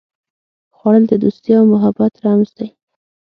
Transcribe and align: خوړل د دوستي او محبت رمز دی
خوړل 0.75 1.03
د 1.09 1.13
دوستي 1.23 1.51
او 1.59 1.63
محبت 1.73 2.13
رمز 2.23 2.49
دی 2.57 2.67